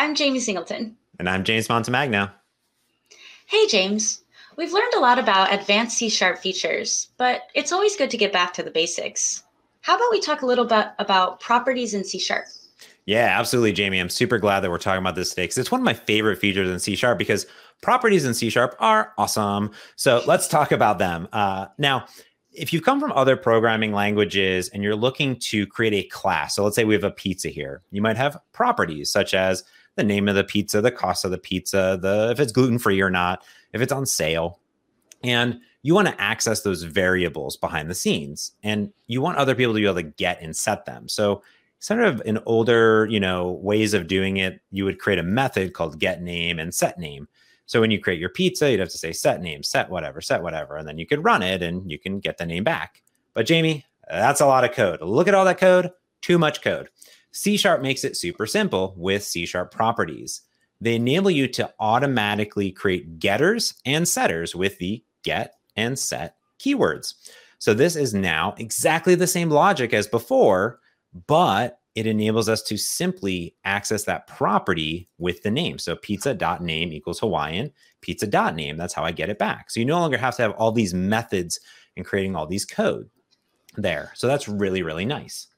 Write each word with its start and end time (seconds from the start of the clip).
I'm 0.00 0.14
Jayme 0.14 0.40
Singleton. 0.40 0.96
And 1.18 1.28
I'm 1.28 1.44
James 1.44 1.68
Montemagno. 1.68 2.32
Hey, 3.44 3.66
James. 3.66 4.22
We've 4.56 4.72
learned 4.72 4.94
a 4.94 4.98
lot 4.98 5.18
about 5.18 5.52
advanced 5.52 5.98
C 5.98 6.08
sharp 6.08 6.38
features, 6.38 7.08
but 7.18 7.42
it's 7.54 7.70
always 7.70 7.96
good 7.96 8.08
to 8.12 8.16
get 8.16 8.32
back 8.32 8.54
to 8.54 8.62
the 8.62 8.70
basics. 8.70 9.42
How 9.82 9.96
about 9.96 10.10
we 10.10 10.18
talk 10.18 10.40
a 10.40 10.46
little 10.46 10.64
bit 10.64 10.86
about 10.98 11.38
properties 11.40 11.92
in 11.92 12.04
C 12.04 12.18
sharp? 12.18 12.46
Yeah, 13.04 13.38
absolutely, 13.38 13.74
Jayme. 13.74 14.00
I'm 14.00 14.08
super 14.08 14.38
glad 14.38 14.60
that 14.60 14.70
we're 14.70 14.78
talking 14.78 15.02
about 15.02 15.16
this 15.16 15.28
today 15.28 15.42
because 15.42 15.58
it's 15.58 15.70
one 15.70 15.82
of 15.82 15.84
my 15.84 15.92
favorite 15.92 16.38
features 16.38 16.70
in 16.70 16.78
C 16.78 16.96
sharp 16.96 17.18
because 17.18 17.44
properties 17.82 18.24
in 18.24 18.32
C 18.32 18.48
sharp 18.48 18.76
are 18.78 19.12
awesome. 19.18 19.70
So 19.96 20.22
let's 20.26 20.48
talk 20.48 20.72
about 20.72 20.98
them. 20.98 21.28
Uh, 21.30 21.66
now, 21.76 22.06
if 22.52 22.72
you've 22.72 22.84
come 22.84 23.00
from 23.00 23.12
other 23.12 23.36
programming 23.36 23.92
languages 23.92 24.70
and 24.70 24.82
you're 24.82 24.96
looking 24.96 25.36
to 25.40 25.66
create 25.66 25.92
a 25.92 26.08
class, 26.08 26.54
so 26.54 26.64
let's 26.64 26.74
say 26.74 26.84
we 26.84 26.94
have 26.94 27.04
a 27.04 27.10
pizza 27.10 27.50
here, 27.50 27.82
you 27.90 28.00
might 28.00 28.16
have 28.16 28.38
properties 28.52 29.12
such 29.12 29.34
as 29.34 29.62
the 29.96 30.04
name 30.04 30.28
of 30.28 30.34
the 30.34 30.44
pizza, 30.44 30.80
the 30.80 30.90
cost 30.90 31.24
of 31.24 31.30
the 31.30 31.38
pizza, 31.38 31.98
the 32.00 32.30
if 32.30 32.40
it's 32.40 32.52
gluten 32.52 32.78
free 32.78 33.00
or 33.00 33.10
not, 33.10 33.44
if 33.72 33.80
it's 33.80 33.92
on 33.92 34.06
sale. 34.06 34.60
And 35.22 35.60
you 35.82 35.94
want 35.94 36.08
to 36.08 36.20
access 36.20 36.62
those 36.62 36.82
variables 36.82 37.56
behind 37.56 37.90
the 37.90 37.94
scenes 37.94 38.52
and 38.62 38.92
you 39.06 39.20
want 39.20 39.38
other 39.38 39.54
people 39.54 39.72
to 39.72 39.80
be 39.80 39.84
able 39.84 39.94
to 39.96 40.02
get 40.02 40.40
and 40.40 40.56
set 40.56 40.84
them. 40.84 41.08
So 41.08 41.42
sort 41.78 42.00
of 42.00 42.22
in 42.24 42.38
older, 42.46 43.06
you 43.10 43.20
know, 43.20 43.52
ways 43.62 43.94
of 43.94 44.06
doing 44.06 44.36
it, 44.36 44.60
you 44.70 44.84
would 44.84 44.98
create 44.98 45.18
a 45.18 45.24
method 45.24 45.72
called 45.72 45.98
get 45.98 46.22
name 46.22 46.58
and 46.58 46.74
set 46.74 46.98
name. 46.98 47.28
So 47.66 47.80
when 47.80 47.90
you 47.90 48.00
create 48.00 48.20
your 48.20 48.30
pizza, 48.30 48.70
you'd 48.70 48.80
have 48.80 48.90
to 48.90 48.98
say 48.98 49.12
set 49.12 49.40
name, 49.40 49.62
set 49.62 49.88
whatever, 49.88 50.20
set 50.20 50.42
whatever, 50.42 50.76
and 50.76 50.86
then 50.86 50.98
you 50.98 51.06
could 51.06 51.24
run 51.24 51.42
it 51.42 51.62
and 51.62 51.90
you 51.90 51.98
can 51.98 52.20
get 52.20 52.36
the 52.36 52.46
name 52.46 52.64
back. 52.64 53.02
But 53.32 53.46
Jayme, 53.46 53.84
that's 54.10 54.40
a 54.40 54.46
lot 54.46 54.64
of 54.64 54.72
code. 54.72 55.00
Look 55.00 55.28
at 55.28 55.34
all 55.34 55.44
that 55.44 55.58
code, 55.58 55.90
too 56.20 56.38
much 56.38 56.62
code. 56.62 56.90
C 57.32 57.56
sharp 57.56 57.82
makes 57.82 58.04
it 58.04 58.16
super 58.16 58.46
simple 58.46 58.94
with 58.96 59.22
C 59.22 59.46
sharp 59.46 59.70
properties. 59.70 60.42
They 60.80 60.96
enable 60.96 61.30
you 61.30 61.46
to 61.48 61.72
automatically 61.78 62.70
create 62.72 63.18
getters 63.18 63.74
and 63.84 64.08
setters 64.08 64.54
with 64.54 64.78
the 64.78 65.04
get 65.22 65.54
and 65.76 65.98
set 65.98 66.36
keywords. 66.58 67.14
So 67.58 67.74
this 67.74 67.96
is 67.96 68.14
now 68.14 68.54
exactly 68.58 69.14
the 69.14 69.26
same 69.26 69.50
logic 69.50 69.92
as 69.92 70.06
before, 70.06 70.80
but 71.26 71.80
it 71.94 72.06
enables 72.06 72.48
us 72.48 72.62
to 72.62 72.76
simply 72.76 73.56
access 73.64 74.04
that 74.04 74.26
property 74.26 75.08
with 75.18 75.42
the 75.42 75.50
name. 75.50 75.78
So 75.78 75.96
pizza.name 75.96 76.92
equals 76.92 77.18
Hawaiian, 77.20 77.72
pizza.name. 78.00 78.76
That's 78.76 78.94
how 78.94 79.04
I 79.04 79.12
get 79.12 79.28
it 79.28 79.38
back. 79.38 79.70
So 79.70 79.80
you 79.80 79.86
no 79.86 79.98
longer 79.98 80.16
have 80.16 80.36
to 80.36 80.42
have 80.42 80.52
all 80.52 80.72
these 80.72 80.94
methods 80.94 81.60
and 81.96 82.06
creating 82.06 82.36
all 82.36 82.46
these 82.46 82.64
code 82.64 83.10
there. 83.76 84.12
So 84.14 84.26
that's 84.26 84.48
really, 84.48 84.82
really 84.82 85.04
nice. 85.04 85.48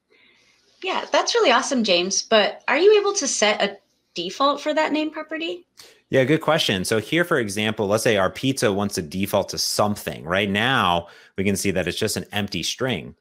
Yeah, 0.83 1.05
that's 1.13 1.35
really 1.35 1.53
awesome, 1.53 1.85
James. 1.85 2.23
But 2.23 2.63
are 2.69 2.79
you 2.79 2.99
able 2.99 3.13
to 3.15 3.29
set 3.29 3.63
a 3.63 3.79
default 4.15 4.61
for 4.61 4.75
that 4.75 4.93
name 4.93 5.11
property? 5.11 5.67
Yeah, 6.11 6.25
good 6.25 6.43
question. 6.43 6.85
So 6.85 6.99
here, 6.99 7.25
for 7.25 7.39
example, 7.39 7.87
let's 7.87 8.05
say 8.05 8.19
our 8.19 8.31
pizza 8.31 8.71
wants 8.73 8.97
to 8.97 9.03
default 9.03 9.49
to 9.51 9.59
something. 9.59 10.25
Right 10.25 10.51
now, 10.51 11.09
we 11.39 11.45
can 11.45 11.57
see 11.57 11.71
that 11.71 11.89
it's 11.89 11.99
just 11.99 12.19
an 12.19 12.27
empty 12.33 12.63
string. 12.63 13.15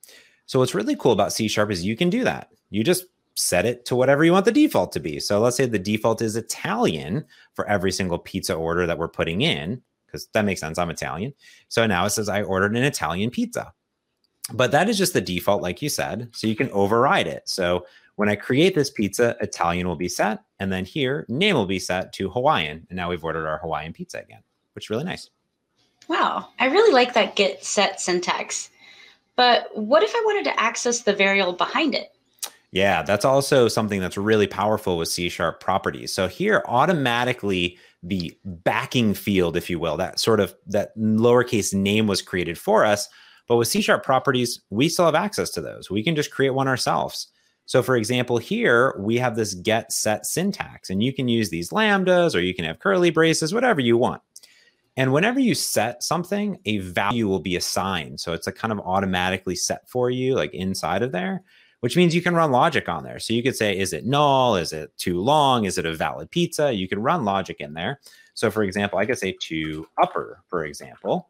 So 0.45 0.59
what's 0.59 0.75
really 0.75 0.97
cool 0.97 1.13
about 1.13 1.31
C 1.31 1.47
Sharp 1.47 1.71
is 1.71 1.85
you 1.85 1.95
can 1.95 2.09
do 2.09 2.25
that. 2.25 2.51
You 2.69 2.83
just 2.83 3.05
set 3.35 3.65
it 3.65 3.85
to 3.85 3.95
whatever 3.95 4.25
you 4.25 4.33
want 4.33 4.43
the 4.43 4.51
default 4.51 4.91
to 4.91 4.99
be. 4.99 5.19
So 5.19 5.39
let's 5.39 5.55
say 5.55 5.65
the 5.65 5.79
default 5.79 6.21
is 6.21 6.35
Italian 6.35 7.23
for 7.53 7.65
every 7.69 7.93
single 7.93 8.19
pizza 8.19 8.53
order 8.53 8.85
that 8.85 8.97
we're 8.97 9.07
putting 9.07 9.41
in, 9.41 9.81
because 10.05 10.27
that 10.33 10.43
makes 10.43 10.59
sense. 10.59 10.77
I'm 10.77 10.89
Italian. 10.89 11.33
So 11.69 11.87
now 11.87 12.05
it 12.05 12.09
says 12.09 12.27
I 12.27 12.43
ordered 12.43 12.75
an 12.75 12.83
Italian 12.83 13.29
pizza. 13.29 13.71
But 14.53 14.71
that 14.71 14.89
is 14.89 14.97
just 14.97 15.13
the 15.13 15.21
default, 15.21 15.61
like 15.61 15.81
you 15.81 15.89
said. 15.89 16.29
So 16.33 16.47
you 16.47 16.55
can 16.55 16.69
override 16.71 17.27
it. 17.27 17.47
So 17.47 17.85
when 18.15 18.29
I 18.29 18.35
create 18.35 18.75
this 18.75 18.89
pizza, 18.89 19.35
Italian 19.39 19.87
will 19.87 19.95
be 19.95 20.09
set. 20.09 20.39
And 20.59 20.71
then 20.71 20.85
here, 20.85 21.25
name 21.29 21.55
will 21.55 21.65
be 21.65 21.79
set 21.79 22.11
to 22.13 22.29
Hawaiian. 22.29 22.85
And 22.89 22.97
now 22.97 23.09
we've 23.09 23.23
ordered 23.23 23.47
our 23.47 23.59
Hawaiian 23.59 23.93
pizza 23.93 24.19
again, 24.19 24.41
which 24.73 24.85
is 24.85 24.89
really 24.89 25.03
nice. 25.03 25.29
Wow. 26.07 26.49
I 26.59 26.65
really 26.65 26.93
like 26.93 27.13
that 27.13 27.35
get 27.35 27.63
set 27.63 28.01
syntax. 28.01 28.69
But 29.35 29.69
what 29.73 30.03
if 30.03 30.13
I 30.13 30.23
wanted 30.25 30.43
to 30.45 30.59
access 30.59 31.01
the 31.01 31.13
variable 31.13 31.53
behind 31.53 31.95
it? 31.95 32.15
Yeah, 32.71 33.03
that's 33.03 33.25
also 33.25 33.67
something 33.67 33.99
that's 33.99 34.17
really 34.17 34.47
powerful 34.47 34.97
with 34.97 35.09
C 35.09 35.27
sharp 35.29 35.59
properties. 35.59 36.13
So 36.13 36.27
here, 36.27 36.63
automatically 36.67 37.77
the 38.01 38.37
backing 38.45 39.13
field, 39.13 39.57
if 39.57 39.69
you 39.69 39.77
will, 39.77 39.97
that 39.97 40.19
sort 40.19 40.39
of 40.39 40.55
that 40.67 40.97
lowercase 40.97 41.73
name 41.73 42.07
was 42.07 42.21
created 42.21 42.57
for 42.57 42.85
us. 42.85 43.09
But 43.47 43.57
with 43.57 43.67
C 43.67 43.81
sharp 43.81 44.03
properties, 44.03 44.61
we 44.69 44.89
still 44.89 45.05
have 45.05 45.15
access 45.15 45.49
to 45.51 45.61
those. 45.61 45.89
We 45.89 46.03
can 46.03 46.15
just 46.15 46.31
create 46.31 46.51
one 46.51 46.67
ourselves. 46.67 47.27
So 47.65 47.81
for 47.81 47.95
example, 47.95 48.37
here 48.37 48.95
we 48.99 49.17
have 49.17 49.35
this 49.35 49.53
get 49.53 49.91
set 49.91 50.25
syntax, 50.25 50.89
and 50.89 51.01
you 51.01 51.13
can 51.13 51.27
use 51.27 51.49
these 51.49 51.69
lambdas 51.69 52.35
or 52.35 52.39
you 52.39 52.53
can 52.53 52.65
have 52.65 52.79
curly 52.79 53.11
braces, 53.11 53.53
whatever 53.53 53.79
you 53.79 53.97
want. 53.97 54.21
And 54.97 55.13
whenever 55.13 55.39
you 55.39 55.55
set 55.55 56.03
something, 56.03 56.59
a 56.65 56.79
value 56.79 57.27
will 57.27 57.39
be 57.39 57.55
assigned. 57.55 58.19
So 58.19 58.33
it's 58.33 58.47
a 58.47 58.51
kind 58.51 58.73
of 58.73 58.79
automatically 58.79 59.55
set 59.55 59.89
for 59.89 60.09
you, 60.09 60.35
like 60.35 60.53
inside 60.53 61.01
of 61.01 61.13
there, 61.13 61.43
which 61.79 61.95
means 61.95 62.13
you 62.13 62.21
can 62.21 62.35
run 62.35 62.51
logic 62.51 62.89
on 62.89 63.03
there. 63.03 63.17
So 63.19 63.33
you 63.33 63.41
could 63.41 63.55
say, 63.55 63.77
is 63.77 63.93
it 63.93 64.05
null? 64.05 64.57
Is 64.57 64.73
it 64.73 64.95
too 64.97 65.21
long? 65.21 65.63
Is 65.63 65.77
it 65.77 65.85
a 65.85 65.95
valid 65.95 66.29
pizza? 66.29 66.73
You 66.73 66.89
can 66.89 67.01
run 67.01 67.23
logic 67.23 67.61
in 67.61 67.73
there. 67.73 68.01
So 68.33 68.51
for 68.51 68.63
example, 68.63 68.99
I 68.99 69.05
could 69.05 69.17
say 69.17 69.35
to 69.43 69.87
upper, 70.01 70.43
for 70.47 70.65
example, 70.65 71.29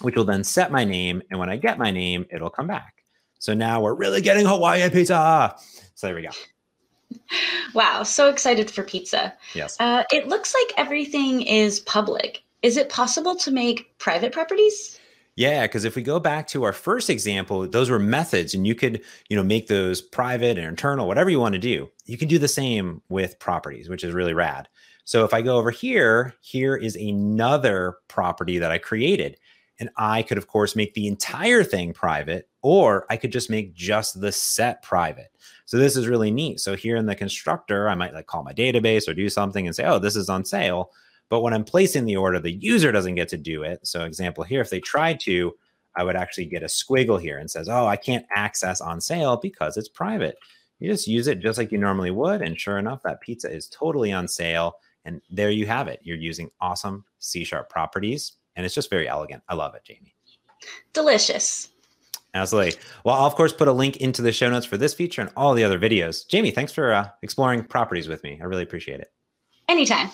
which 0.00 0.16
will 0.16 0.24
then 0.24 0.44
set 0.44 0.72
my 0.72 0.84
name. 0.84 1.22
And 1.30 1.38
when 1.38 1.50
I 1.50 1.56
get 1.56 1.78
my 1.78 1.90
name, 1.90 2.26
it'll 2.30 2.50
come 2.50 2.66
back. 2.66 3.04
So 3.38 3.54
now 3.54 3.82
we're 3.82 3.94
really 3.94 4.20
getting 4.20 4.46
Hawaiian 4.46 4.90
pizza. 4.90 5.54
So 5.94 6.06
there 6.06 6.16
we 6.16 6.22
go. 6.22 6.30
Wow, 7.74 8.02
so 8.02 8.28
excited 8.28 8.70
for 8.70 8.82
pizza. 8.82 9.34
Yes. 9.54 9.76
Uh, 9.78 10.04
it 10.10 10.28
looks 10.28 10.54
like 10.54 10.72
everything 10.78 11.42
is 11.42 11.80
public. 11.80 12.42
Is 12.62 12.76
it 12.76 12.88
possible 12.88 13.36
to 13.36 13.50
make 13.50 13.96
private 13.98 14.32
properties? 14.32 14.98
Yeah, 15.36 15.62
because 15.62 15.84
if 15.84 15.96
we 15.96 16.02
go 16.02 16.20
back 16.20 16.46
to 16.48 16.62
our 16.62 16.72
first 16.72 17.10
example, 17.10 17.68
those 17.68 17.90
were 17.90 17.98
methods, 17.98 18.54
and 18.54 18.66
you 18.66 18.74
could, 18.74 19.02
you 19.28 19.36
know, 19.36 19.42
make 19.42 19.66
those 19.66 20.00
private 20.00 20.56
and 20.56 20.66
internal, 20.66 21.08
whatever 21.08 21.28
you 21.28 21.40
want 21.40 21.54
to 21.54 21.58
do. 21.58 21.90
You 22.06 22.16
can 22.16 22.28
do 22.28 22.38
the 22.38 22.48
same 22.48 23.02
with 23.08 23.38
properties, 23.40 23.88
which 23.88 24.04
is 24.04 24.14
really 24.14 24.32
rad. 24.32 24.68
So 25.04 25.24
if 25.24 25.34
I 25.34 25.42
go 25.42 25.58
over 25.58 25.70
here, 25.70 26.34
here 26.40 26.76
is 26.76 26.96
another 26.96 27.96
property 28.08 28.58
that 28.58 28.70
I 28.70 28.78
created. 28.78 29.36
And 29.80 29.90
I 29.96 30.22
could, 30.22 30.38
of 30.38 30.46
course, 30.46 30.76
make 30.76 30.94
the 30.94 31.08
entire 31.08 31.64
thing 31.64 31.92
private, 31.92 32.48
or 32.62 33.06
I 33.10 33.16
could 33.16 33.32
just 33.32 33.50
make 33.50 33.74
just 33.74 34.20
the 34.20 34.30
set 34.30 34.82
private. 34.82 35.32
So 35.66 35.78
this 35.78 35.96
is 35.96 36.06
really 36.06 36.30
neat. 36.30 36.60
So 36.60 36.76
here 36.76 36.96
in 36.96 37.06
the 37.06 37.14
constructor, 37.16 37.88
I 37.88 37.94
might 37.94 38.14
like 38.14 38.26
call 38.26 38.44
my 38.44 38.52
database 38.52 39.08
or 39.08 39.14
do 39.14 39.28
something 39.28 39.66
and 39.66 39.74
say, 39.74 39.84
oh, 39.84 39.98
this 39.98 40.14
is 40.14 40.28
on 40.28 40.44
sale. 40.44 40.90
But 41.28 41.40
when 41.40 41.52
I'm 41.52 41.64
placing 41.64 42.04
the 42.04 42.16
order, 42.16 42.38
the 42.38 42.52
user 42.52 42.92
doesn't 42.92 43.16
get 43.16 43.28
to 43.30 43.36
do 43.36 43.62
it. 43.62 43.84
So 43.86 44.04
example 44.04 44.44
here, 44.44 44.60
if 44.60 44.70
they 44.70 44.80
tried 44.80 45.18
to, 45.20 45.54
I 45.96 46.04
would 46.04 46.16
actually 46.16 46.46
get 46.46 46.62
a 46.62 46.66
squiggle 46.66 47.20
here 47.20 47.38
and 47.38 47.50
says, 47.50 47.68
oh, 47.68 47.86
I 47.86 47.96
can't 47.96 48.26
access 48.30 48.80
on 48.80 49.00
sale 49.00 49.36
because 49.36 49.76
it's 49.76 49.88
private. 49.88 50.36
You 50.78 50.90
just 50.90 51.08
use 51.08 51.26
it 51.26 51.40
just 51.40 51.58
like 51.58 51.72
you 51.72 51.78
normally 51.78 52.10
would. 52.10 52.42
And 52.42 52.60
sure 52.60 52.78
enough, 52.78 53.02
that 53.02 53.20
pizza 53.20 53.50
is 53.50 53.68
totally 53.68 54.12
on 54.12 54.28
sale. 54.28 54.76
And 55.04 55.20
there 55.30 55.50
you 55.50 55.66
have 55.66 55.88
it. 55.88 56.00
You're 56.02 56.16
using 56.16 56.50
awesome 56.60 57.04
C 57.18 57.42
sharp 57.44 57.70
properties. 57.70 58.32
And 58.56 58.64
it's 58.64 58.74
just 58.74 58.90
very 58.90 59.08
elegant. 59.08 59.42
I 59.48 59.54
love 59.54 59.74
it, 59.74 59.82
Jayme. 59.88 60.12
Delicious. 60.92 61.68
Absolutely. 62.34 62.80
Well, 63.04 63.14
I'll 63.14 63.26
of 63.26 63.36
course 63.36 63.52
put 63.52 63.68
a 63.68 63.72
link 63.72 63.98
into 63.98 64.22
the 64.22 64.32
show 64.32 64.50
notes 64.50 64.66
for 64.66 64.76
this 64.76 64.92
feature 64.92 65.22
and 65.22 65.30
all 65.36 65.54
the 65.54 65.64
other 65.64 65.78
videos. 65.78 66.26
Jayme, 66.26 66.54
thanks 66.54 66.72
for 66.72 66.92
uh, 66.92 67.08
exploring 67.22 67.64
properties 67.64 68.08
with 68.08 68.22
me. 68.24 68.38
I 68.40 68.44
really 68.44 68.64
appreciate 68.64 69.00
it. 69.00 69.12
Anytime. 69.68 70.10